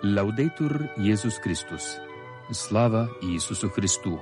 Лаудейтур 0.00 0.90
Иисус 0.96 1.38
Христос. 1.38 1.98
Слава 2.52 3.10
Иисусу 3.20 3.68
Христу. 3.68 4.20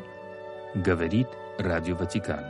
Говорит 0.74 1.28
Радио 1.58 1.94
Ватикан. 1.96 2.46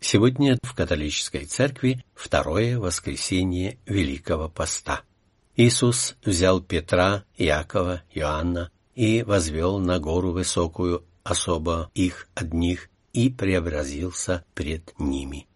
Сегодня 0.00 0.58
в 0.64 0.74
католической 0.74 1.44
церкви 1.44 2.04
второе 2.16 2.76
воскресенье 2.80 3.78
Великого 3.86 4.48
Поста. 4.48 5.02
Иисус 5.54 6.16
взял 6.24 6.60
Петра, 6.60 7.22
Иакова, 7.36 8.02
Иоанна 8.12 8.72
и 8.96 9.22
возвел 9.22 9.78
на 9.78 10.00
гору 10.00 10.32
высокую 10.32 11.04
особо 11.22 11.88
их 11.94 12.28
одних 12.34 12.88
и 13.18 13.30
преобразился 13.30 14.44
пред 14.54 14.94
ними. 14.96 15.48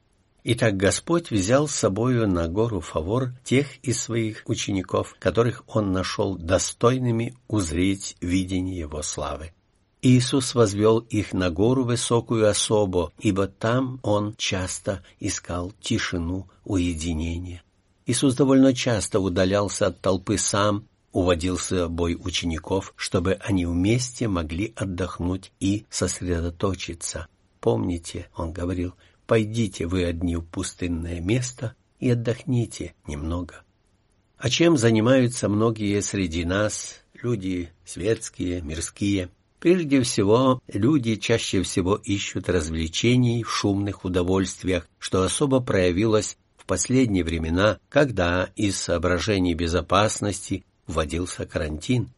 Итак, 0.43 0.77
Господь 0.77 1.30
взял 1.30 1.69
с 1.69 1.77
собою 1.77 2.27
на 2.27 2.48
гору 2.48 2.80
Фавор 2.80 3.34
тех 3.45 3.77
из 3.84 4.03
своих 4.03 4.43
учеников, 4.47 5.15
которых 5.20 5.62
Он 5.69 5.93
нашел 5.93 6.34
достойными 6.34 7.37
узреть 7.47 8.17
видение 8.20 8.80
Его 8.80 9.03
славы. 9.03 9.53
Иисус 10.03 10.56
возвел 10.56 10.98
их 10.98 11.33
на 11.33 11.51
гору 11.51 11.84
высокую 11.84 12.51
особо, 12.51 13.12
ибо 13.20 13.47
там 13.47 14.01
Он 14.03 14.34
часто 14.37 15.05
искал 15.20 15.73
тишину, 15.81 16.48
уединение. 16.65 17.62
Иисус 18.06 18.34
довольно 18.34 18.75
часто 18.75 19.20
удалялся 19.20 19.87
от 19.87 20.01
толпы 20.01 20.37
сам, 20.37 20.89
уводил 21.12 21.59
с 21.59 21.67
собой 21.67 22.19
учеников, 22.20 22.92
чтобы 22.97 23.34
они 23.34 23.67
вместе 23.67 24.27
могли 24.27 24.73
отдохнуть 24.75 25.53
и 25.61 25.87
сосредоточиться. 25.91 27.29
Помните, 27.62 28.28
Он 28.36 28.52
говорил, 28.52 28.94
пойдите 29.24 29.86
вы 29.86 30.05
одни 30.05 30.34
в 30.34 30.42
пустынное 30.42 31.20
место 31.20 31.77
и 32.00 32.10
отдохните 32.10 32.94
немного. 33.06 33.62
А 34.36 34.50
чем 34.50 34.77
занимаются 34.77 35.48
многие 35.48 36.00
среди 36.02 36.44
нас, 36.44 37.05
люди 37.14 37.70
светские, 37.84 38.62
мирские? 38.62 39.30
Прежде 39.60 40.02
всего, 40.02 40.60
люди 40.66 41.14
чаще 41.14 41.62
всего 41.62 41.94
ищут 41.94 42.48
развлечений 42.48 43.44
в 43.44 43.50
шумных 43.52 44.05
удовольствиях, 44.05 44.88
что 44.98 45.22
особо 45.22 45.60
проявилось 45.60 46.36
в 46.56 46.66
последние 46.66 47.22
времена, 47.22 47.78
когда 47.88 48.50
из 48.56 48.77
соображений 48.77 49.55
безопасности 49.55 50.64
вводился 50.88 51.46
карантин. 51.46 52.10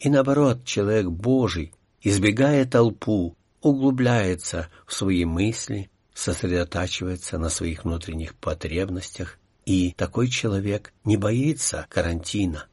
И 0.00 0.08
наоборот, 0.08 0.64
человек 0.64 1.08
Божий, 1.08 1.74
избегая 2.00 2.64
толпу, 2.64 3.36
углубляется 3.60 4.68
в 4.86 4.92
свои 4.92 5.24
мысли, 5.24 5.90
сосредотачивается 6.14 7.38
на 7.38 7.48
своих 7.48 7.84
внутренних 7.84 8.34
потребностях, 8.34 9.38
и 9.64 9.92
такой 9.92 10.28
человек 10.28 10.92
не 11.04 11.16
боится 11.16 11.86
карантина. 11.90 12.66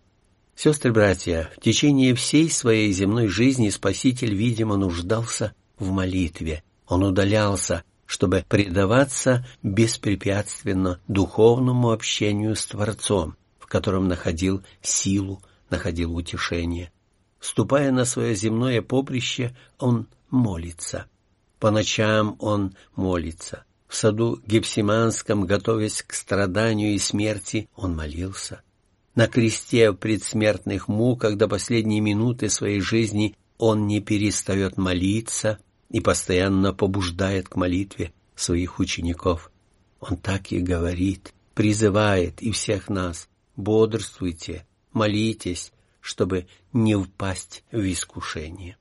Сестры-братья, 0.56 1.50
в 1.58 1.62
течение 1.62 2.14
всей 2.14 2.50
своей 2.50 2.92
земной 2.92 3.28
жизни 3.28 3.70
Спаситель, 3.70 4.36
видимо, 4.36 4.78
нуждался 4.78 5.53
в 5.80 5.90
молитве. 5.90 6.64
Он 6.88 7.03
удалялся, 7.03 7.84
чтобы 8.06 8.45
предаваться 8.47 9.45
беспрепятственно 9.64 11.00
духовному 11.08 11.92
общению 11.92 12.56
с 12.56 12.66
Творцом, 12.68 13.36
в 13.58 13.66
котором 13.66 14.08
находил 14.08 14.64
силу, 14.81 15.42
находил 15.72 16.16
утешение. 16.16 16.92
Ступая 17.44 17.91
на 17.91 18.05
свое 18.05 18.36
земное 18.36 18.81
поприще, 18.81 19.53
он 19.77 20.08
молится. 20.30 21.08
По 21.59 21.72
ночам 21.72 22.38
он 22.39 22.73
молится. 22.95 23.66
В 23.89 23.97
саду 23.97 24.41
Гефсиманском, 24.47 25.45
готовясь 25.45 26.03
к 26.03 26.13
страданию 26.13 26.94
и 26.94 26.97
смерти, 26.97 27.68
он 27.75 27.97
молился. 27.97 28.62
На 29.13 29.28
кресте 29.28 29.91
в 29.91 29.95
предсмертных 29.95 30.88
муках 30.88 31.35
до 31.35 31.50
последней 31.50 32.00
минуты 32.00 32.47
своей 32.47 32.79
жизни 32.79 33.35
он 33.57 33.88
не 33.88 34.00
перестает 34.00 34.78
молиться 34.78 35.59
и 35.89 36.00
постоянно 36.00 36.73
побуждает 36.73 37.50
к 37.50 37.57
молитве 37.57 38.13
своих 38.38 38.79
учеников. 38.79 39.51
Он 40.00 40.16
так 40.16 40.53
и 40.53 40.59
говорит, 40.59 41.34
призывает 41.56 42.41
и 42.41 42.51
всех 42.51 42.88
нас, 42.88 43.28
бодрствуйте, 43.57 44.66
молитесь, 44.94 45.73
чтобы 46.03 46.47
не 46.74 47.02
впасть 47.02 47.64
в 47.72 47.80
искушение. 47.80 48.78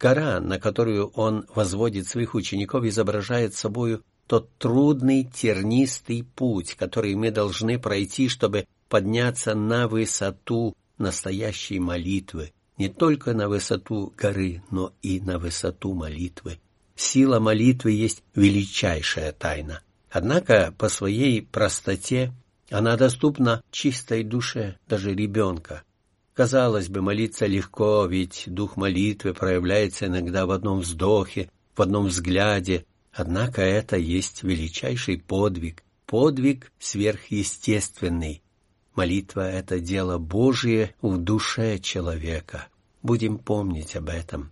Гора, 0.00 0.40
на 0.40 0.58
которую 0.58 1.06
он 1.10 1.46
возводит 1.54 2.08
своих 2.08 2.34
учеников, 2.34 2.84
изображает 2.84 3.54
собою 3.54 4.02
тот 4.26 4.50
трудный 4.58 5.22
тернистый 5.22 6.24
путь, 6.24 6.74
который 6.74 7.14
мы 7.14 7.30
должны 7.30 7.78
пройти, 7.78 8.28
чтобы 8.28 8.66
подняться 8.88 9.54
на 9.54 9.86
высоту 9.86 10.74
настоящей 10.98 11.78
молитвы, 11.78 12.52
не 12.76 12.88
только 12.88 13.34
на 13.34 13.48
высоту 13.48 14.12
горы, 14.16 14.62
но 14.72 14.92
и 15.00 15.20
на 15.20 15.38
высоту 15.38 15.94
молитвы. 15.94 16.58
Сила 16.96 17.38
молитвы 17.38 17.92
есть 17.92 18.24
величайшая 18.34 19.30
тайна. 19.30 19.80
Однако 20.10 20.74
по 20.76 20.88
своей 20.88 21.40
простоте 21.40 22.32
она 22.68 22.96
доступна 22.96 23.62
чистой 23.70 24.24
душе, 24.24 24.76
даже 24.88 25.14
ребенка. 25.14 25.84
Казалось 26.34 26.88
бы, 26.88 27.00
молиться 27.00 27.46
легко, 27.46 28.06
ведь 28.06 28.44
дух 28.46 28.76
молитвы 28.76 29.34
проявляется 29.34 30.06
иногда 30.06 30.46
в 30.46 30.50
одном 30.50 30.80
вздохе, 30.80 31.48
в 31.76 31.82
одном 31.82 32.06
взгляде. 32.06 32.86
Однако 33.12 33.62
это 33.62 33.96
есть 33.96 34.42
величайший 34.42 35.18
подвиг, 35.18 35.84
подвиг 36.06 36.72
сверхъестественный. 36.80 38.42
Молитва— 38.96 39.48
это 39.50 39.78
дело 39.78 40.18
Божие 40.18 40.94
в 41.00 41.18
душе 41.18 41.78
человека. 41.78 42.66
Будем 43.02 43.38
помнить 43.38 43.94
об 43.94 44.08
этом. 44.08 44.50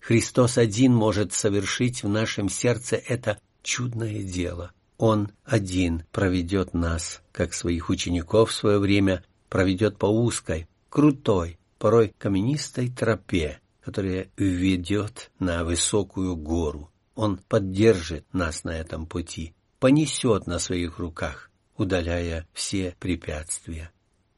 Христос 0.00 0.58
один 0.58 0.92
может 0.92 1.32
совершить 1.32 2.02
в 2.02 2.08
нашем 2.08 2.50
сердце 2.50 2.96
это 2.96 3.38
чудное 3.62 4.22
дело. 4.22 4.72
Он 4.98 5.30
один 5.44 6.04
проведет 6.12 6.74
нас, 6.74 7.22
как 7.32 7.54
своих 7.54 7.88
учеников 7.88 8.50
в 8.50 8.54
свое 8.54 8.78
время, 8.78 9.24
проведет 9.48 9.96
по 9.96 10.06
узкой, 10.06 10.66
крутой, 10.92 11.58
порой 11.78 12.14
каменистой 12.18 12.90
тропе, 12.90 13.60
которая 13.80 14.28
ведет 14.36 15.30
на 15.38 15.64
высокую 15.64 16.36
гору. 16.36 16.90
Он 17.14 17.38
поддержит 17.38 18.26
нас 18.34 18.62
на 18.62 18.76
этом 18.78 19.06
пути, 19.06 19.54
понесет 19.78 20.46
на 20.46 20.58
своих 20.58 20.98
руках, 20.98 21.50
удаляя 21.78 22.46
все 22.52 22.94
препятствия. 23.00 23.90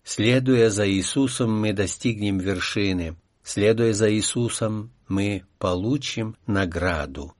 Следуя 0.05 0.71
за 0.71 0.89
Иисусом, 0.89 1.61
мы 1.61 1.73
достигнем 1.73 2.39
вершины. 2.39 3.17
Следуя 3.43 3.93
за 3.93 4.13
Иисусом, 4.15 4.93
мы 5.09 5.45
получим 5.59 6.37
награду, 6.47 7.35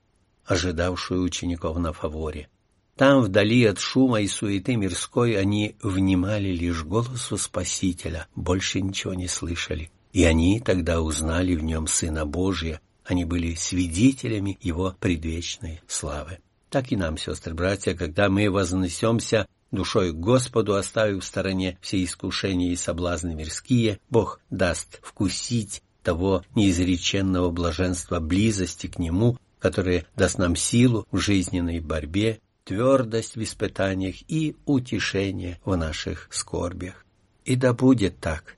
ожидавшую 0.45 1.23
учеников 1.23 1.79
на 1.79 1.93
фаворе. 1.93 2.49
Там, 2.97 3.23
вдали 3.23 3.65
от 3.65 3.81
шума 3.81 4.21
и 4.21 4.29
суеты 4.29 4.77
мирской, 4.77 5.37
они 5.37 5.77
внимали 5.83 6.51
лишь 6.51 6.85
голосу 6.85 7.37
Спасителя, 7.37 8.29
больше 8.37 8.81
ничего 8.81 9.15
не 9.15 9.27
слышали. 9.27 9.91
И 10.13 10.23
они 10.25 10.61
тогда 10.61 11.01
узнали 11.01 11.57
в 11.57 11.65
нем 11.65 11.89
Сына 11.89 12.25
Божия, 12.25 12.81
они 13.05 13.25
были 13.25 13.55
свидетелями 13.55 14.59
Его 14.63 14.95
предвечной 15.01 15.81
славы. 15.89 16.39
Так 16.71 16.93
и 16.93 16.97
нам, 16.97 17.19
сестры-братья, 17.19 17.95
когда 17.95 18.29
мы 18.29 18.49
вознесемся 18.49 19.47
душой 19.73 20.13
к 20.13 20.17
Господу, 20.17 20.77
оставив 20.77 21.25
в 21.25 21.27
стороне 21.27 21.79
все 21.81 22.03
искушения 22.03 22.71
и 22.71 22.77
соблазны 22.77 23.35
мирские, 23.35 23.99
Бог 24.09 24.41
даст 24.51 25.01
вкусить 25.03 25.83
того 26.05 26.45
неизреченного 26.55 27.51
блаженства 27.51 28.21
близости 28.21 28.87
к 28.87 28.99
Нему, 29.01 29.37
которое 29.59 30.07
даст 30.15 30.39
нам 30.39 30.55
силу 30.55 31.07
в 31.11 31.19
жизненной 31.19 31.81
борьбе 31.81 32.41
твердость 32.65 33.37
в 33.37 33.43
испытаниях 33.43 34.17
и 34.29 34.57
утешение 34.65 35.61
в 35.65 35.77
наших 35.77 36.29
скорбях. 36.31 37.05
И 37.45 37.57
да 37.57 37.73
будет 37.73 38.19
так. 38.21 38.57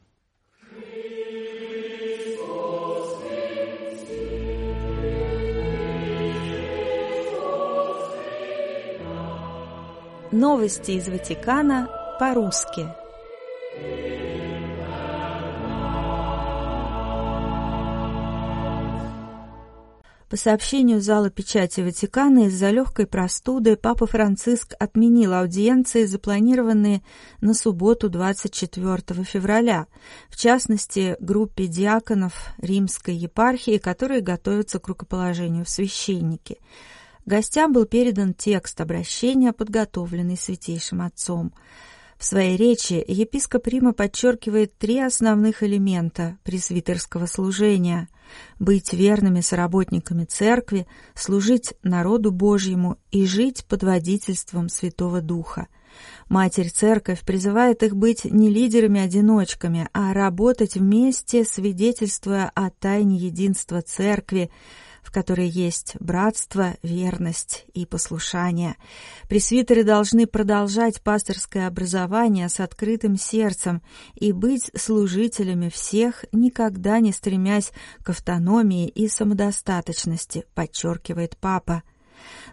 Новости 10.33 10.93
из 10.93 11.09
Ватикана 11.09 11.89
по-русски. 12.19 12.87
По 20.29 20.37
сообщению 20.37 21.01
зала 21.01 21.31
печати 21.31 21.83
Ватикана, 21.83 22.47
из-за 22.47 22.71
легкой 22.71 23.07
простуды 23.07 23.77
Папа 23.77 24.07
Франциск 24.07 24.75
отменил 24.81 25.33
аудиенции, 25.33 26.05
запланированные 26.05 27.03
на 27.41 27.55
субботу 27.55 28.09
24 28.09 29.23
февраля, 29.23 29.87
в 30.29 30.37
частности, 30.37 31.17
группе 31.21 31.69
диаконов 31.69 32.55
римской 32.59 33.15
епархии, 33.15 33.79
которые 33.79 34.21
готовятся 34.21 34.81
к 34.81 34.89
рукоположению 34.89 35.65
в 35.65 35.71
священники. 35.71 36.59
Гостям 37.25 37.73
был 37.73 37.87
передан 37.87 38.35
текст 38.35 38.81
обращения, 38.81 39.53
подготовленный 39.53 40.37
святейшим 40.37 41.03
отцом. 41.03 41.53
В 42.19 42.25
своей 42.25 42.57
речи 42.57 43.05
епископ 43.07 43.67
Рима 43.67 43.93
подчеркивает 43.93 44.77
три 44.79 45.01
основных 45.01 45.63
элемента 45.63 46.39
пресвитерского 46.45 47.27
служения– 47.27 48.09
быть 48.59 48.93
верными 48.93 49.41
соработниками 49.41 50.25
церкви, 50.25 50.87
служить 51.15 51.75
народу 51.83 52.31
Божьему 52.31 52.99
и 53.11 53.27
жить 53.27 53.65
под 53.67 53.83
водительством 53.83 54.69
Святого 54.69 55.21
Духа. 55.21 55.69
Матерь 56.29 56.71
Церковь 56.71 57.21
призывает 57.23 57.83
их 57.83 57.97
быть 57.97 58.25
не 58.25 58.51
лидерами-одиночками, 58.51 59.89
а 59.93 60.13
работать 60.13 60.75
вместе, 60.75 61.45
свидетельствуя 61.45 62.51
о 62.55 62.71
тайне 62.71 63.17
единства 63.17 63.81
Церкви, 63.81 64.51
в 65.07 65.13
которой 65.13 65.49
есть 65.49 65.95
братство, 66.01 66.75
верность 66.83 67.65
и 67.75 67.87
послушание. 67.87 68.75
Пресвитеры 69.29 69.85
должны 69.85 70.27
продолжать 70.27 71.01
пасторское 71.01 71.69
образование 71.69 72.49
с 72.49 72.59
открытым 72.59 73.17
сердцем 73.17 73.83
и 74.17 74.33
быть 74.33 74.73
служителями 74.75 75.69
всех, 75.69 76.25
никогда 76.33 76.99
не 76.99 77.13
стремясь 77.13 77.71
к 78.03 78.11
автономии 78.11 78.89
и 78.89 79.07
самодостаточности, 79.07 80.45
подчеркивает 80.55 81.37
папа. 81.37 81.85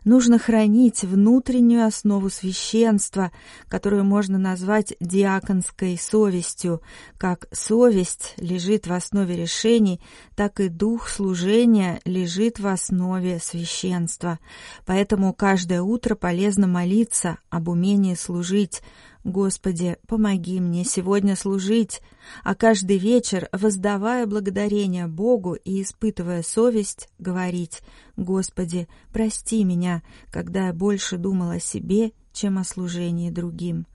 Нужно 0.04 0.38
хранить 0.38 1.04
внутреннюю 1.04 1.86
основу 1.86 2.30
священства, 2.30 3.32
которую 3.68 4.04
можно 4.04 4.38
назвать 4.38 4.94
диаконской 5.00 5.98
совестью. 5.98 6.82
Как 7.18 7.48
совесть 7.52 8.34
лежит 8.38 8.88
в 8.88 8.94
основе 8.94 9.36
решений, 9.36 10.02
так 10.36 10.60
и 10.60 10.70
дух 10.70 11.08
служения 11.08 12.02
лежит 12.06 12.60
в 12.60 12.68
основе 12.68 13.40
священства. 13.40 14.40
Поэтому 14.86 15.34
каждое 15.34 15.82
утро 15.82 16.16
полезно 16.16 16.68
молиться 16.68 17.38
об 17.50 17.70
умении 17.70 18.16
служить, 18.16 18.82
Господи, 19.24 19.98
помоги 20.06 20.60
мне 20.60 20.84
сегодня 20.84 21.38
служить, 21.38 22.02
а 22.44 22.56
каждый 22.56 22.98
вечер, 22.98 23.48
воздавая 23.54 24.26
благодарение 24.26 25.08
Богу 25.08 25.54
и 25.54 25.82
испытывая 25.82 26.44
совесть, 26.44 27.08
говорить, 27.20 27.82
Господи, 28.18 28.90
прости 29.14 29.64
меня, 29.64 30.04
когда 30.30 30.68
я 30.68 30.74
больше 30.74 31.18
думал 31.18 31.52
о 31.52 31.60
себе, 31.60 32.12
чем 32.34 32.58
о 32.58 32.66
служении 32.66 33.30
другим. 33.30 33.88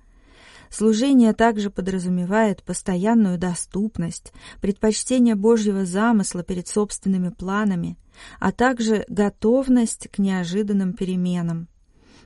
Служение 0.71 1.35
также 1.35 1.71
подразумевает 1.71 2.63
постоянную 2.63 3.39
доступность, 3.39 4.33
предпочтение 4.63 5.35
Божьего 5.35 5.85
замысла 5.85 6.43
перед 6.43 6.69
собственными 6.69 7.29
планами, 7.29 7.99
а 8.41 8.51
также 8.51 9.05
готовность 9.09 10.09
к 10.09 10.19
неожиданным 10.19 10.95
переменам. 10.95 11.69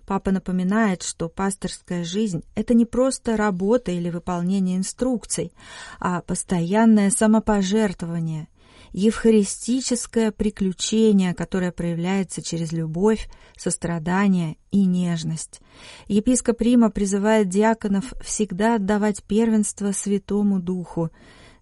Папа 0.07 0.33
напоминает, 0.33 1.03
что 1.03 1.29
пасторская 1.29 2.05
жизнь– 2.05 2.43
это 2.55 2.75
не 2.75 2.85
просто 2.85 3.37
работа 3.37 3.93
или 3.93 4.11
выполнение 4.11 4.77
инструкций, 4.77 5.53
а 6.01 6.23
постоянное 6.23 7.11
самопожертвование, 7.11 8.49
евхаристическое 8.93 10.33
приключение, 10.33 11.35
которое 11.35 11.73
проявляется 11.73 12.43
через 12.43 12.73
любовь, 12.73 13.29
сострадание 13.57 14.57
и 14.71 14.85
нежность. 14.85 15.61
Епископ 16.09 16.61
Рима 16.61 16.91
призывает 16.91 17.49
диаконов 17.49 18.13
всегда 18.23 18.77
отдавать 18.77 19.23
первенство 19.23 19.93
Святому 19.93 20.61
Духу, 20.61 21.11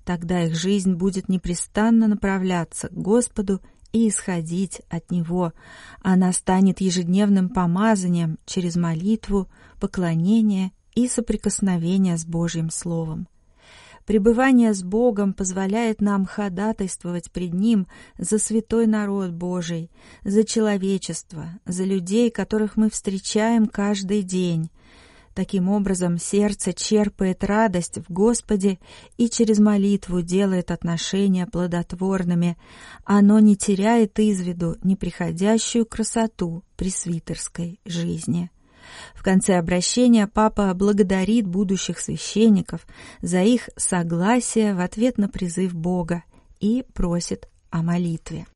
тогда 0.04 0.44
их 0.44 0.56
жизнь 0.56 0.94
будет 0.94 1.28
непрестанно 1.28 2.08
направляться 2.08 2.88
к 2.88 2.94
Господу 2.94 3.60
и 3.92 4.08
исходить 4.08 4.82
от 4.88 5.10
Него. 5.10 5.52
Она 6.02 6.32
станет 6.32 6.80
ежедневным 6.80 7.48
помазанием 7.48 8.38
через 8.46 8.76
молитву, 8.76 9.48
поклонение 9.80 10.72
и 10.94 11.08
соприкосновение 11.08 12.16
с 12.16 12.24
Божьим 12.24 12.70
Словом. 12.70 13.28
Пребывание 14.06 14.74
с 14.74 14.82
Богом 14.82 15.32
позволяет 15.32 16.00
нам 16.00 16.26
ходатайствовать 16.26 17.30
пред 17.30 17.54
Ним 17.54 17.86
за 18.18 18.38
святой 18.38 18.86
народ 18.86 19.30
Божий, 19.30 19.90
за 20.24 20.42
человечество, 20.42 21.46
за 21.64 21.84
людей, 21.84 22.30
которых 22.30 22.76
мы 22.76 22.90
встречаем 22.90 23.66
каждый 23.66 24.22
день, 24.22 24.70
Таким 25.40 25.70
образом, 25.70 26.18
сердце 26.18 26.74
черпает 26.74 27.44
радость 27.44 27.96
в 27.96 28.12
Господе 28.12 28.78
и 29.16 29.30
через 29.30 29.58
молитву 29.58 30.20
делает 30.20 30.70
отношения 30.70 31.46
плодотворными. 31.46 32.58
Оно 33.06 33.38
не 33.38 33.56
теряет 33.56 34.18
из 34.18 34.42
виду 34.42 34.76
неприходящую 34.82 35.86
красоту 35.86 36.62
пресвитерской 36.76 37.80
жизни. 37.86 38.50
В 39.14 39.22
конце 39.22 39.56
обращения 39.56 40.26
папа 40.26 40.74
благодарит 40.74 41.46
будущих 41.46 42.00
священников 42.00 42.86
за 43.22 43.42
их 43.42 43.70
согласие 43.78 44.74
в 44.74 44.80
ответ 44.80 45.16
на 45.16 45.30
призыв 45.30 45.74
Бога 45.74 46.22
и 46.58 46.84
просит 46.92 47.48
о 47.70 47.82
молитве. 47.82 48.46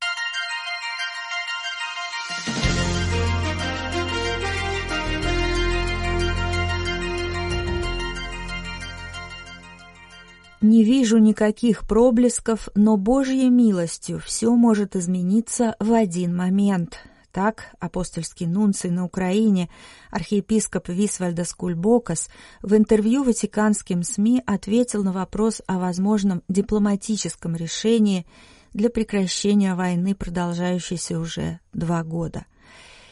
Не 10.61 10.83
вижу 10.83 11.17
никаких 11.17 11.87
проблесков, 11.87 12.69
но 12.75 12.97
Божьей 12.97 13.49
милостью 13.49 14.19
все 14.19 14.55
может 14.55 14.95
измениться 14.95 15.75
в 15.79 15.91
один 15.93 16.35
момент. 16.35 16.97
Так 17.31 17.75
апостольский 17.81 18.47
нунций 18.47 18.89
на 18.89 19.03
Украине, 19.03 19.69
архиепископ 20.09 20.87
Висвальдас 20.87 21.53
Кульбокас, 21.53 22.29
в 22.61 22.73
интервью 22.73 23.23
ватиканским 23.23 24.03
СМИ 24.03 24.41
ответил 24.45 25.03
на 25.03 25.11
вопрос 25.11 25.61
о 25.67 25.77
возможном 25.77 26.43
дипломатическом 26.47 27.57
решении 27.57 28.25
для 28.73 28.89
прекращения 28.89 29.75
войны, 29.75 30.15
продолжающейся 30.15 31.19
уже 31.19 31.59
два 31.73 32.03
года. 32.03 32.45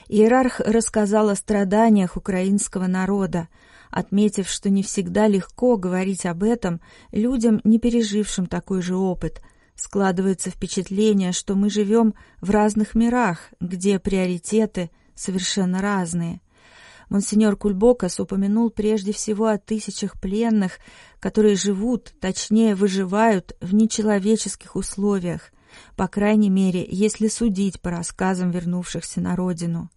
Иерарх 0.08 0.62
рассказал 0.62 1.28
о 1.28 1.36
страданиях 1.36 2.16
украинского 2.16 2.88
народа, 2.88 3.50
отметив, 3.94 4.50
что 4.50 4.72
не 4.72 4.82
всегда 4.82 5.28
легко 5.28 5.78
говорить 5.78 6.26
об 6.26 6.44
этом 6.44 6.82
людям, 7.12 7.62
не 7.64 7.78
пережившим 7.78 8.48
такой 8.48 8.82
же 8.82 8.96
опыт. 8.96 9.42
Складывается 9.76 10.50
впечатление, 10.50 11.32
что 11.32 11.56
мы 11.56 11.70
живем 11.70 12.16
в 12.42 12.50
разных 12.50 12.96
мирах, 12.96 13.52
где 13.60 14.00
приоритеты 14.00 14.90
совершенно 15.16 15.80
разные. 15.80 16.42
Монсеньор 17.10 17.56
Кульбокас 17.56 18.20
упомянул 18.20 18.72
прежде 18.72 19.14
всего 19.14 19.46
о 19.46 19.60
тысячах 19.60 20.20
пленных, 20.20 20.80
которые 21.20 21.56
живут, 21.56 22.14
точнее 22.20 22.74
выживают 22.74 23.56
в 23.62 23.76
нечеловеческих 23.76 24.76
условиях, 24.76 25.52
по 25.96 26.08
крайней 26.08 26.50
мере, 26.50 26.84
если 26.90 27.28
судить 27.28 27.80
по 27.80 27.92
рассказам 27.92 28.50
вернувшихся 28.50 29.22
на 29.22 29.36
родину. 29.36 29.92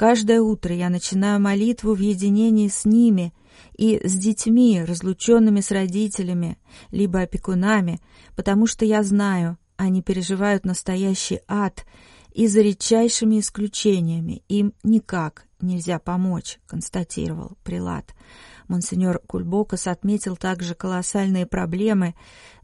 Каждое 0.00 0.40
утро 0.40 0.74
я 0.74 0.88
начинаю 0.88 1.38
молитву 1.42 1.92
в 1.92 2.00
единении 2.00 2.68
с 2.68 2.86
ними 2.86 3.34
и 3.76 4.00
с 4.02 4.14
детьми, 4.14 4.82
разлученными 4.82 5.60
с 5.60 5.70
родителями, 5.70 6.56
либо 6.90 7.20
опекунами, 7.20 8.00
потому 8.34 8.66
что 8.66 8.86
я 8.86 9.02
знаю, 9.02 9.58
они 9.76 10.00
переживают 10.00 10.64
настоящий 10.64 11.40
ад, 11.46 11.84
и 12.32 12.46
за 12.46 12.62
редчайшими 12.62 13.40
исключениями 13.40 14.42
им 14.48 14.72
никак 14.82 15.44
нельзя 15.60 15.98
помочь, 15.98 16.60
констатировал 16.66 17.58
прилад. 17.62 18.14
Монсеньор 18.68 19.20
Кульбокас 19.26 19.86
отметил 19.86 20.34
также 20.34 20.74
колоссальные 20.74 21.44
проблемы 21.44 22.14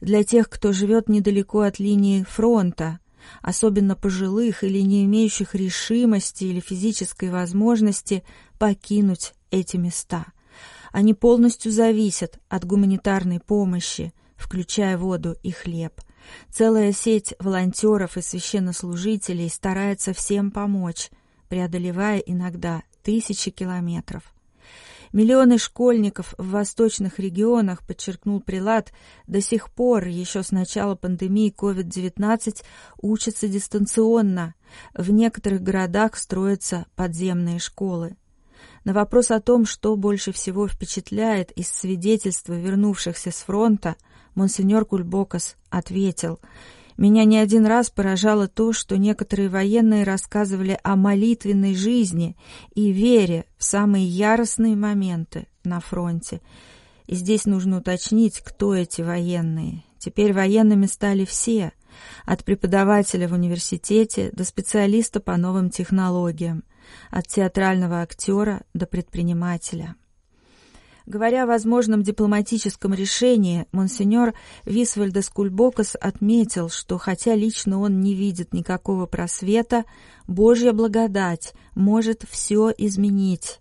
для 0.00 0.25
тех, 0.25 0.49
кто 0.49 0.73
живет 0.73 1.11
недалеко 1.11 1.61
от 1.61 1.81
линии 1.81 2.23
фронта, 2.23 2.99
особенно 3.42 3.97
пожилых 3.97 4.64
или 4.64 4.80
не 4.80 5.04
имеющих 5.04 5.54
решимости 5.54 6.45
или 6.45 6.61
физической 6.61 7.30
возможности 7.30 8.25
покинуть 8.59 9.35
эти 9.50 9.76
места. 9.76 10.26
Они 10.92 11.14
полностью 11.14 11.73
зависят 11.73 12.38
от 12.49 12.64
гуманитарной 12.64 13.40
помощи, 13.40 14.12
включая 14.37 14.97
воду 14.97 15.37
и 15.42 15.50
хлеб. 15.50 16.00
Целая 16.50 16.92
сеть 16.92 17.35
волонтеров 17.38 18.16
и 18.16 18.23
священнослужителей 18.23 19.49
старается 19.49 20.12
всем 20.12 20.50
помочь, 20.50 21.11
преодолевая 21.49 22.18
иногда 22.18 22.83
тысячи 23.02 23.50
километров. 23.50 24.36
Миллионы 25.12 25.58
школьников 25.58 26.34
в 26.38 26.50
восточных 26.50 27.18
регионах, 27.18 27.82
подчеркнул 27.86 28.40
Прилад, 28.40 28.92
до 29.26 29.40
сих 29.40 29.70
пор, 29.70 30.06
еще 30.06 30.42
с 30.42 30.50
начала 30.50 30.94
пандемии 30.94 31.54
COVID-19, 31.56 32.62
учатся 33.00 33.48
дистанционно. 33.48 34.54
В 34.94 35.10
некоторых 35.10 35.62
городах 35.62 36.16
строятся 36.16 36.86
подземные 36.96 37.58
школы. 37.58 38.16
На 38.84 38.92
вопрос 38.92 39.30
о 39.30 39.40
том, 39.40 39.66
что 39.66 39.96
больше 39.96 40.32
всего 40.32 40.68
впечатляет 40.68 41.50
из 41.52 41.68
свидетельства 41.68 42.52
вернувшихся 42.52 43.30
с 43.30 43.36
фронта, 43.36 43.96
монсеньор 44.34 44.84
Кульбокас 44.84 45.56
ответил 45.70 46.38
Меня 46.96 47.24
не 47.24 47.38
один 47.38 47.66
раз 47.66 47.90
поражало 47.90 48.48
то, 48.48 48.72
что 48.72 48.96
некоторые 48.96 49.48
военные 49.50 50.04
рассказывали 50.04 50.78
о 50.82 50.96
молитвенной 50.96 51.74
жизни 51.74 52.36
и 52.74 52.90
вере 52.90 53.44
в 53.58 53.64
самые 53.64 54.06
яростные 54.06 54.76
моменты 54.76 55.46
на 55.62 55.80
фронте. 55.80 56.40
И 57.06 57.14
здесь 57.14 57.44
нужно 57.44 57.78
уточнить, 57.78 58.40
кто 58.40 58.74
эти 58.74 59.02
военные. 59.02 59.84
Теперь 59.98 60.32
военными 60.32 60.86
стали 60.86 61.24
все, 61.24 61.72
от 62.24 62.44
преподавателя 62.44 63.28
в 63.28 63.32
университете 63.32 64.30
до 64.32 64.44
специалиста 64.44 65.20
по 65.20 65.36
новым 65.36 65.70
технологиям, 65.70 66.64
от 67.10 67.26
театрального 67.26 68.00
актера 68.00 68.62
до 68.72 68.86
предпринимателя. 68.86 69.96
Говоря 71.06 71.44
о 71.44 71.46
возможном 71.46 72.02
дипломатическом 72.02 72.92
решении, 72.92 73.66
монсеньор 73.70 74.34
Висвальдес 74.64 75.28
Кульбокас 75.28 75.96
отметил, 76.00 76.68
что 76.68 76.98
хотя 76.98 77.36
лично 77.36 77.78
он 77.78 78.00
не 78.00 78.12
видит 78.14 78.52
никакого 78.52 79.06
просвета, 79.06 79.84
Божья 80.26 80.72
благодать 80.72 81.54
может 81.76 82.25
все 82.28 82.72
изменить. 82.76 83.60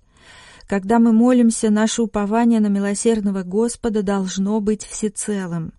Когда 0.68 0.98
мы 0.98 1.14
молимся, 1.14 1.70
наше 1.70 2.02
упование 2.02 2.60
на 2.60 2.68
милосердного 2.68 3.44
Господа 3.44 4.02
должно 4.02 4.60
быть 4.60 4.84
всецелым. 4.84 5.72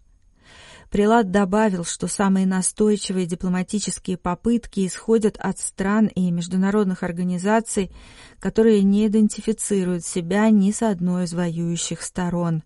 Прилад 0.97 1.31
добавил, 1.31 1.85
что 1.85 2.09
самые 2.09 2.47
настойчивые 2.47 3.27
дипломатические 3.27 4.17
попытки 4.17 4.87
исходят 4.87 5.37
от 5.37 5.59
стран 5.59 6.07
и 6.07 6.31
международных 6.31 7.03
организаций, 7.03 7.91
которые 8.41 8.83
не 8.83 9.07
идентифицируют 9.07 10.07
себя 10.07 10.49
ни 10.49 10.71
с 10.71 10.81
одной 10.81 11.25
из 11.25 11.35
воюющих 11.35 12.01
сторон. 12.01 12.63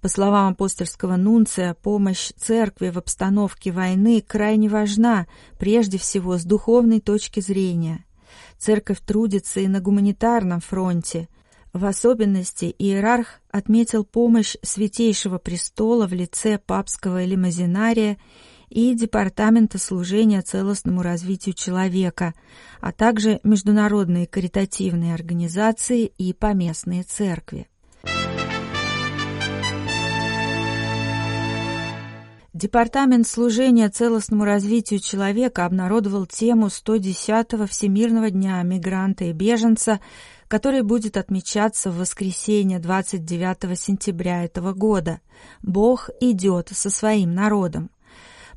По 0.00 0.08
словам 0.08 0.54
апостольского 0.54 1.14
нунция, 1.14 1.74
помощь 1.74 2.32
церкви 2.36 2.90
в 2.90 2.98
обстановке 2.98 3.70
войны 3.70 4.20
крайне 4.20 4.68
важна, 4.68 5.28
прежде 5.60 5.96
всего 5.96 6.38
с 6.38 6.42
духовной 6.42 6.98
точки 6.98 7.38
зрения. 7.38 8.04
Церковь 8.58 8.98
трудится 8.98 9.60
и 9.60 9.68
на 9.68 9.80
гуманитарном 9.80 10.58
фронте– 10.58 11.28
в 11.72 11.84
особенности 11.84 12.74
иерарх 12.78 13.40
отметил 13.50 14.04
помощь 14.04 14.56
Святейшего 14.62 15.38
Престола 15.38 16.06
в 16.06 16.12
лице 16.12 16.58
папского 16.58 17.24
лимазинария 17.24 18.18
и 18.68 18.94
Департамента 18.94 19.78
служения 19.78 20.42
целостному 20.42 21.02
развитию 21.02 21.54
человека, 21.54 22.34
а 22.80 22.92
также 22.92 23.40
международные 23.42 24.26
каритативные 24.26 25.14
организации 25.14 26.12
и 26.18 26.32
поместные 26.32 27.02
церкви. 27.02 27.68
Департамент 32.58 33.24
служения 33.28 33.88
целостному 33.88 34.44
развитию 34.44 34.98
человека 34.98 35.64
обнародовал 35.64 36.26
тему 36.26 36.66
110-го 36.66 37.66
Всемирного 37.66 38.30
дня 38.30 38.60
мигранта 38.64 39.26
и 39.26 39.32
беженца 39.32 40.00
который 40.48 40.82
будет 40.82 41.18
отмечаться 41.18 41.90
в 41.90 41.98
воскресенье 41.98 42.78
29 42.78 43.78
сентября 43.78 44.44
этого 44.44 44.72
года. 44.72 45.20
Бог 45.62 46.08
идет 46.20 46.70
со 46.72 46.90
своим 46.90 47.34
народом. 47.34 47.90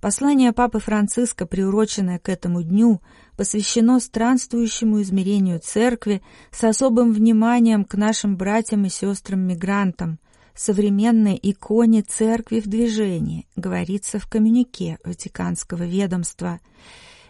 Послание 0.02 0.52
Папы 0.52 0.80
Франциска, 0.80 1.46
приуроченное 1.46 2.18
к 2.18 2.30
этому 2.30 2.64
дню, 2.64 3.02
посвящено 3.38 4.00
странствующему 4.00 5.02
измерению 5.02 5.60
Церкви 5.60 6.24
с 6.50 6.64
особым 6.64 7.12
вниманием 7.12 7.86
к 7.86 7.94
нашим 7.94 8.36
братьям 8.36 8.86
и 8.86 8.90
сестрам-мигрантам, 8.90 10.18
современной 10.56 11.40
иконе 11.42 12.02
Церкви 12.02 12.62
в 12.62 12.68
движении, 12.68 13.48
говорится 13.56 14.18
в 14.18 14.28
коммюнике 14.28 14.98
Ватиканского 15.04 15.84
ведомства– 15.84 16.60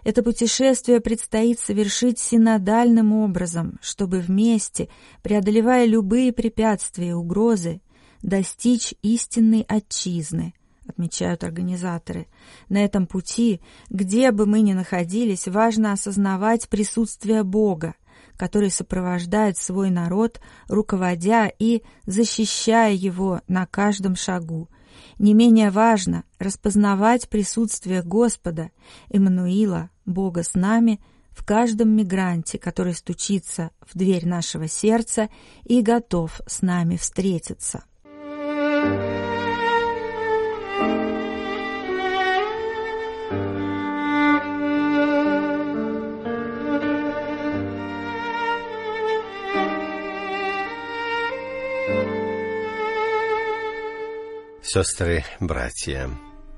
это 0.03 0.24
путешествие 0.24 1.00
предстоит 1.00 1.60
совершить 1.60 2.20
синодальным 2.20 3.13
образом, 3.13 3.77
чтобы 3.81 4.20
вместе, 4.20 4.89
преодолевая 5.22 5.86
любые 5.86 6.34
препятствия 6.34 7.10
и 7.10 7.13
угрозы, 7.13 7.81
достичь 8.22 8.93
истинной 9.01 9.62
отчизны, 9.62 10.53
отмечают 10.88 11.43
организаторы. 11.43 12.27
На 12.70 12.84
этом 12.84 13.05
пути, 13.05 13.62
где 13.89 14.31
бы 14.31 14.46
мы 14.46 14.62
ни 14.62 14.74
находились, 14.74 15.48
важно 15.48 15.93
осознавать 15.93 16.67
присутствие 16.67 17.43
Бога, 17.43 17.96
который 18.38 18.72
сопровождает 18.72 19.58
свой 19.58 19.91
народ, 19.91 20.41
руководя 20.67 21.51
и 21.60 21.84
защищая 22.05 22.93
его 22.93 23.41
на 23.48 23.65
каждом 23.67 24.15
шагу– 24.15 24.67
не 25.17 25.33
менее 25.33 25.71
важно 25.71 26.24
распознавать 26.39 27.29
присутствие 27.29 28.03
Господа, 28.03 28.71
Эммануила, 29.10 29.89
Бога 30.05 30.43
с 30.43 30.53
нами, 30.53 31.00
в 31.31 31.45
каждом 31.45 31.89
мигранте, 31.89 32.57
который 32.57 32.93
стучится 32.93 33.71
в 33.81 33.98
дверь 33.98 34.27
нашего 34.27 34.67
сердца 34.67 35.29
и 35.63 35.81
готов 35.81 36.41
с 36.45 36.62
нами 36.62 36.98
встретиться. 36.98 37.86
Сестры, 54.73 55.25
братья, 55.41 56.09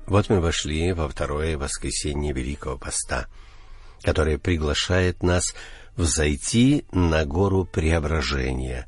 вот 0.06 0.28
мы 0.28 0.40
вошли 0.40 0.92
во 0.92 1.08
второе 1.08 1.58
воскресенье 1.58 2.32
Великого 2.32 2.78
Поста, 2.78 3.26
которое 4.02 4.38
приглашает 4.38 5.24
нас 5.24 5.52
взойти 5.96 6.84
на 6.92 7.24
гору 7.24 7.64
Преображения, 7.64 8.86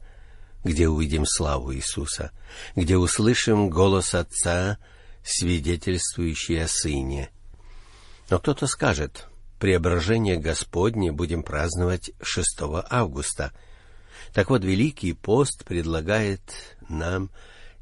где 0.63 0.89
увидим 0.89 1.27
славу 1.27 1.75
Иисуса, 1.75 2.31
где 2.77 2.97
услышим 2.97 3.69
голос 3.69 4.15
Отца, 4.15 4.79
свидетельствующий 5.25 6.63
о 6.63 6.69
Сыне. 6.69 7.31
Но 8.31 8.39
кто-то 8.39 8.69
скажет, 8.69 9.27
Преображение 9.59 10.37
Господне 10.37 11.11
будем 11.11 11.43
праздновать 11.43 12.13
6 12.23 12.61
августа. 12.89 13.53
Так 14.33 14.51
вот, 14.51 14.63
Великий 14.63 15.15
пост 15.15 15.65
предлагает 15.65 16.77
нам 16.89 17.33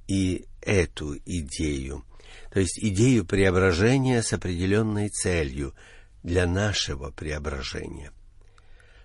и 0.07 0.47
эту 0.65 1.17
идею, 1.25 2.05
то 2.53 2.61
есть 2.61 2.79
идею 2.79 3.25
преображения 3.25 4.23
с 4.23 4.33
определенной 4.33 5.09
целью 5.09 5.75
для 6.23 6.47
нашего 6.47 7.11
преображения. 7.11 8.13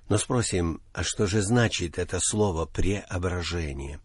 Но 0.08 0.18
спросим, 0.18 0.82
а 0.94 1.04
что 1.04 1.28
же 1.28 1.42
значит 1.42 2.00
это 2.00 2.20
слово 2.20 2.66
«преображение»? 2.66 4.00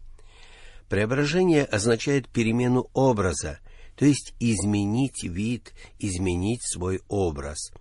Преображение 0.89 1.63
означает 1.63 2.29
перемену 2.29 2.89
образа, 2.93 3.59
то 3.95 4.05
есть 4.05 4.35
изменить 4.39 5.23
вид, 5.23 5.73
изменить 5.97 6.61
свой 6.61 7.01
образ. 7.07 7.71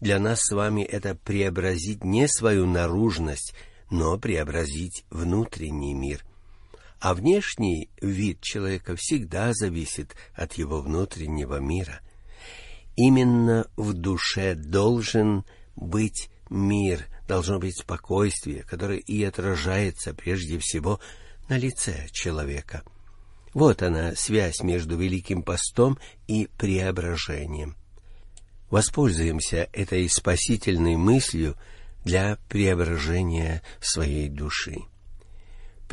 Для 0.00 0.18
нас 0.18 0.40
с 0.42 0.54
вами 0.54 0.82
это 0.82 1.14
преобразить 1.14 2.04
не 2.04 2.28
свою 2.28 2.66
наружность, 2.66 3.54
но 3.90 4.18
преобразить 4.18 5.04
внутренний 5.08 5.94
мир– 5.94 6.22
а 7.04 7.12
внешний 7.12 7.90
вид 8.00 8.40
человека 8.40 8.96
всегда 8.96 9.52
зависит 9.52 10.16
от 10.32 10.54
его 10.54 10.80
внутреннего 10.80 11.60
мира. 11.60 12.00
Именно 12.96 13.66
в 13.76 13.92
душе 13.92 14.54
должен 14.54 15.44
быть 15.76 16.30
мир, 16.48 17.06
должно 17.28 17.58
быть 17.58 17.78
спокойствие, 17.78 18.62
которое 18.62 19.00
и 19.00 19.22
отражается 19.22 20.14
прежде 20.14 20.58
всего 20.58 20.98
на 21.50 21.58
лице 21.58 22.08
человека. 22.10 22.82
Вот 23.52 23.82
она, 23.82 24.14
связь 24.14 24.62
между 24.62 24.96
Великим 24.96 25.42
Постом 25.42 25.98
и 26.26 26.48
преображением. 26.56 27.76
Воспользуемся 28.70 29.68
этой 29.74 30.08
спасительной 30.08 30.96
мыслью 30.96 31.54
для 32.02 32.38
преображения 32.48 33.60
своей 33.82 34.30
души 34.30 34.84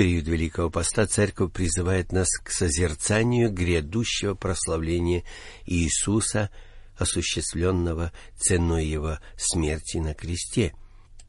период 0.01 0.27
Великого 0.27 0.71
Поста 0.71 1.05
Церковь 1.05 1.53
призывает 1.53 2.11
нас 2.11 2.27
к 2.43 2.49
созерцанию 2.49 3.51
грядущего 3.51 4.33
прославления 4.33 5.23
Иисуса, 5.67 6.49
осуществленного 6.97 8.11
ценой 8.35 8.87
Его 8.87 9.19
смерти 9.37 9.97
на 9.97 10.15
кресте. 10.15 10.73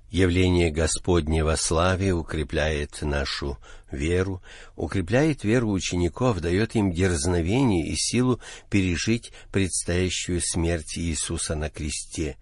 Явление 0.08 0.70
Господне 0.70 1.44
во 1.44 1.58
славе 1.58 2.14
укрепляет 2.14 3.02
нашу 3.02 3.58
веру, 3.90 4.42
укрепляет 4.74 5.44
веру 5.44 5.70
учеников, 5.70 6.40
дает 6.40 6.74
им 6.74 6.92
дерзновение 6.92 7.86
и 7.86 7.94
силу 7.94 8.40
пережить 8.70 9.32
предстоящую 9.52 10.40
смерть 10.40 10.96
Иисуса 10.96 11.56
на 11.56 11.68
кресте. 11.68 12.38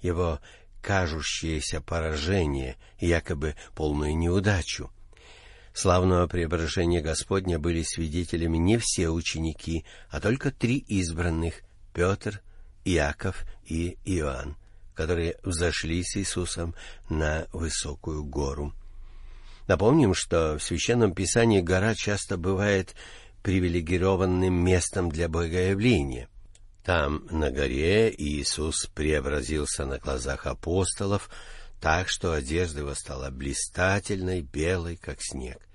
Его 0.00 0.40
кажущееся 0.80 1.82
поражение, 1.82 2.76
якобы 2.98 3.54
полную 3.74 4.16
неудачу— 4.16 4.90
Славного 5.80 6.26
преображения 6.26 7.00
Господня 7.00 7.60
были 7.60 7.84
свидетелями 7.84 8.56
не 8.56 8.78
все 8.78 9.10
ученики, 9.10 9.84
а 10.10 10.20
только 10.20 10.50
три 10.50 10.78
избранных— 10.78 11.62
Петр, 11.94 12.42
Иаков 12.84 13.44
и 13.64 13.96
Иоанн, 14.04 14.56
которые 14.96 15.36
взошли 15.44 16.02
с 16.02 16.16
Иисусом 16.16 16.74
на 17.08 17.46
высокую 17.52 18.24
гору. 18.24 18.74
Напомним, 19.68 20.14
что 20.14 20.58
в 20.58 20.64
Священном 20.64 21.14
Писании 21.14 21.60
гора 21.60 21.94
часто 21.94 22.36
бывает 22.36 22.96
привилегированным 23.44 24.52
местом 24.52 25.08
для 25.08 25.28
богоявления. 25.28 26.28
Там, 26.84 27.24
на 27.30 27.52
горе, 27.52 28.12
Иисус 28.18 28.86
преобразился 28.86 29.86
на 29.86 29.98
глазах 30.00 30.48
апостолов, 30.48 31.30
так 31.80 32.08
что 32.08 32.32
одежда 32.32 32.80
его 32.80 32.94
стала 32.94 33.30
блистательной, 33.30 34.40
белой, 34.40 34.96
как 34.96 35.18
снег. 35.22 35.67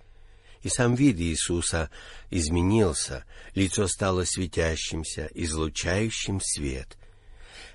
И 0.64 0.70
сам 0.70 0.96
вид 0.96 1.20
Иисуса 1.20 1.90
изменился, 2.32 3.26
лицо 3.54 3.88
стало 3.88 4.24
светящимся, 4.24 5.30
излучающим 5.34 6.40
свет. 6.42 6.98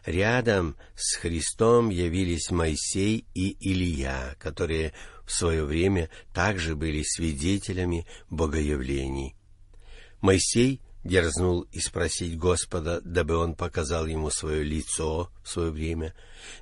Рядом 0.07 0.75
с 0.97 1.17
Христом 1.17 1.91
явились 1.91 2.51
Моисей 2.51 3.27
и 3.35 3.57
Илья, 3.61 4.35
которые 4.39 4.95
в 5.27 5.33
свое 5.33 5.65
время 5.65 6.09
также 6.33 6.75
были 6.77 7.03
свидетелями 7.03 8.07
богоявлений. 8.31 9.37
Моисей 10.23 10.81
дерзнул 11.05 11.63
и 11.73 11.81
спросить 11.81 12.39
Господа, 12.39 13.03
дабы 13.03 13.37
он 13.37 13.55
показал 13.55 14.07
ему 14.07 14.31
свое 14.31 14.65
лицо 14.65 15.31
в 15.45 15.49
свое 15.49 15.71
время. 15.71 16.15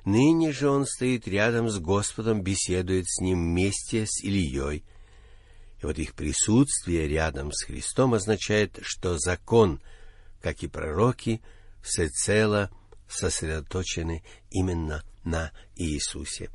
Ныне 0.03 0.51
же 0.51 0.69
он 0.69 0.85
стоит 0.85 1.25
рядом 1.25 1.69
с 1.69 1.79
Господом, 1.79 2.41
беседует 2.41 3.05
с 3.07 3.21
ним 3.21 3.51
вместе 3.51 4.05
с 4.05 4.21
Ильей. 4.21 4.83
И 5.81 5.85
вот 5.85 5.97
их 5.99 6.13
присутствие 6.13 7.07
рядом 7.07 7.51
с 7.51 7.63
Христом 7.63 8.13
означает, 8.13 8.79
что 8.81 9.17
закон, 9.17 9.81
как 10.41 10.63
и 10.63 10.67
пророки, 10.67 11.41
всецело 11.81 12.71
сосредоточены 13.07 14.23
именно 14.49 15.03
на 15.23 15.51
Иисусе. 15.75 16.49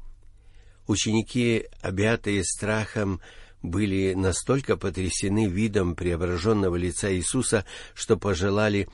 Ученики, 0.87 1.67
объятые 1.81 2.45
страхом, 2.45 3.21
были 3.62 4.12
настолько 4.14 4.76
потрясены 4.76 5.47
видом 5.47 5.95
преображенного 5.95 6.75
лица 6.75 7.14
Иисуса, 7.14 7.64
что 7.95 8.17
пожелали 8.17 8.88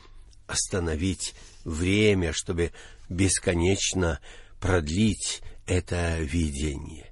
остановить 0.47 1.35
время, 1.65 2.33
чтобы 2.35 2.73
бесконечно 3.09 4.21
продлить 4.61 5.41
это 5.67 6.19
видение. 6.21 7.08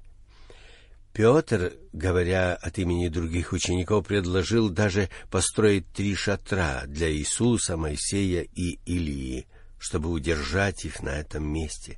Петр, 1.17 1.73
говоря 1.93 2.53
от 2.53 2.77
имени 2.77 3.07
других 3.07 3.51
учеников, 3.51 4.05
предложил 4.05 4.69
даже 4.69 5.09
построить 5.31 5.91
три 5.91 6.13
шатра 6.13 6.83
для 6.85 7.11
Иисуса, 7.11 7.75
Моисея 7.75 8.43
и 8.43 8.77
Илии, 8.85 9.47
чтобы 9.79 10.11
удержать 10.11 10.85
их 10.85 11.01
на 11.01 11.09
этом 11.09 11.51
месте. 11.51 11.97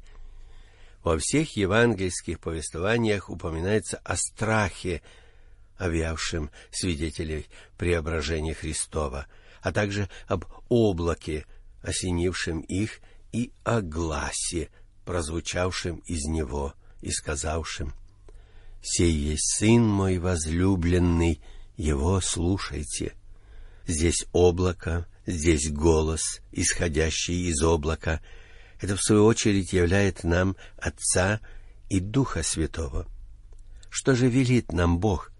Во 1.04 1.18
всех 1.18 1.58
евангельских 1.58 2.40
повествованиях 2.40 3.30
упоминается 3.30 3.98
о 4.06 4.16
страхе, 4.16 5.02
овявшем 5.76 6.50
свидетелей 6.72 7.48
преображения 7.78 8.54
Христова, 8.54 9.28
а 9.62 9.74
также 9.74 10.08
об 10.28 10.46
облаке, 10.70 11.46
осенившем 11.82 12.62
их, 12.62 13.02
и 13.34 13.52
о 13.66 13.82
гласе, 13.82 14.70
прозвучавшем 15.04 15.98
из 16.06 16.24
него 16.24 16.74
и 17.02 17.12
сказавшем 17.12 17.94
«Сей 18.82 19.12
есть 19.12 19.58
Сын 19.58 19.86
мой 19.86 20.18
возлюбленный, 20.18 21.42
его 21.78 22.22
слушайте». 22.22 23.14
Здесь 23.90 24.26
облако, 24.34 25.08
здесь 25.26 25.72
голос, 25.72 26.42
исходящий 26.52 27.50
из 27.50 27.64
облака. 27.64 28.22
Это, 28.80 28.96
в 28.96 29.02
свою 29.02 29.26
очередь, 29.26 29.74
являет 29.74 30.24
нам 30.24 30.56
Отца 30.78 31.42
и 31.90 32.00
Духа 32.00 32.44
Святого. 32.44 33.08
Что 33.90 34.14
же 34.14 34.30
велит 34.30 34.72
нам 34.72 35.00
Бог? 35.00 35.32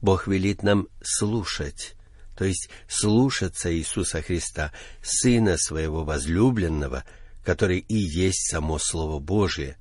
Бог 0.00 0.28
велит 0.28 0.62
нам 0.62 0.86
слушать, 1.02 1.96
то 2.36 2.44
есть 2.44 2.70
слушаться 2.86 3.74
Иисуса 3.74 4.22
Христа, 4.22 4.72
Сына 5.02 5.56
Своего 5.58 6.04
возлюбленного, 6.04 7.04
который 7.44 7.80
и 7.80 7.96
есть 7.96 8.48
само 8.48 8.78
Слово 8.78 9.18
Божие, 9.18 9.76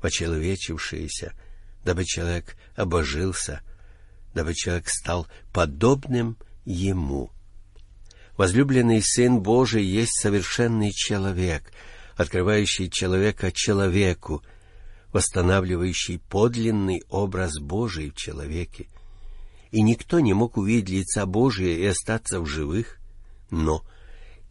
вочеловечившееся, 0.00 1.34
дабы 1.84 2.04
человек 2.04 2.56
обожился, 2.76 3.62
дабы 4.34 4.54
человек 4.54 4.88
стал 4.88 5.26
подобным 5.52 6.36
Ему. 6.64 7.30
Возлюбленный 8.36 9.02
Сын 9.02 9.40
Божий 9.40 9.84
есть 9.84 10.20
совершенный 10.20 10.92
человек, 10.92 11.72
открывающий 12.16 12.88
человека 12.88 13.52
человеку, 13.52 14.42
восстанавливающий 15.12 16.18
подлинный 16.18 17.02
образ 17.10 17.58
Божий 17.58 18.10
в 18.10 18.16
человеке— 18.16 18.88
и 19.72 19.80
никто 19.80 20.20
не 20.20 20.34
мог 20.34 20.58
увидеть 20.58 20.90
лица 20.90 21.26
Божия 21.26 21.74
и 21.76 21.84
остаться 21.86 22.40
в 22.40 22.46
живых, 22.46 22.98
но 23.50 23.82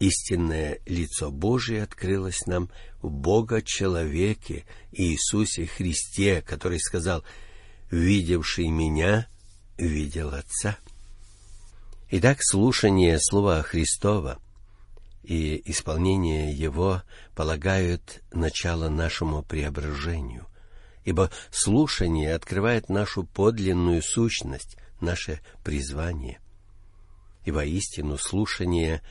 истинное 0.02 0.80
лицо 0.88 1.30
Божие 1.30 1.84
открылось 1.84 2.48
нам 2.48 2.72
в 3.04 3.10
Бога-человеке 3.12 4.66
Иисусе 4.92 5.68
Христе, 5.68 6.42
который 6.42 6.80
сказал 6.80 7.24
«Видевший 7.92 8.68
меня, 8.70 9.28
видел 9.78 10.34
Отца». 10.34 10.78
Итак, 12.10 12.40
слушание 12.42 13.20
Слова 13.20 13.62
Христова 13.62 14.40
и 15.22 15.62
исполнение 15.70 16.52
Его 16.52 17.04
полагают 17.36 18.24
начало 18.32 18.90
нашему 18.90 19.44
преображению, 19.44 20.48
ибо 21.06 21.30
слушание 21.52 22.34
открывает 22.34 22.90
нашу 22.90 23.24
подлинную 23.24 24.02
сущность, 24.02 24.78
наше 25.00 25.42
призвание. 25.64 26.40
И 27.46 27.52
воистину 27.52 28.18
слушание 28.18 29.02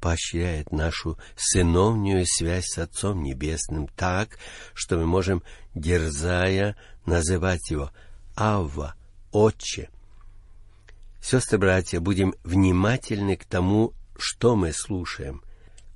поощряет 0.00 0.72
нашу 0.72 1.18
сыновнюю 1.36 2.24
связь 2.26 2.66
с 2.66 2.78
Отцом 2.78 3.22
Небесным 3.22 3.88
так, 3.88 4.38
что 4.74 4.96
мы 4.96 5.06
можем, 5.06 5.42
дерзая, 5.74 6.76
называть 7.06 7.70
Его 7.70 7.90
Авва, 8.34 8.94
Отче. 9.30 9.90
Сестры-братья, 11.22 12.00
будем 12.00 12.34
внимательны 12.44 13.36
к 13.36 13.44
тому, 13.44 13.92
что 14.18 14.56
мы 14.56 14.72
слушаем. 14.72 15.42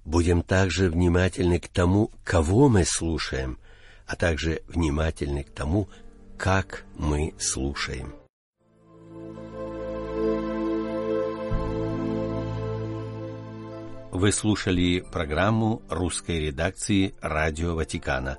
Будем 0.05 0.43
также 0.43 0.91
внимательны 0.91 1.59
к 1.59 1.69
тому, 1.69 2.11
кого 2.25 2.69
мы 2.69 2.85
слушаем, 2.85 3.59
а 4.07 4.17
также 4.17 4.63
внимательны 4.69 5.45
к 5.45 5.51
тому, 5.51 5.89
как 6.37 6.85
мы 6.99 7.33
слушаем. 7.39 8.24
Вы 14.15 14.31
слушали 14.31 15.01
программу 15.01 15.83
русской 15.91 16.39
редакции 16.39 17.17
Радио 17.21 17.75
Ватикана. 17.75 18.39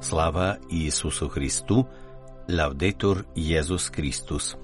Слава 0.00 0.60
Иисусу 0.70 1.28
Христу! 1.28 1.88
Лавдетур 2.46 3.26
Иисус 3.34 3.88
Христос! 3.88 4.56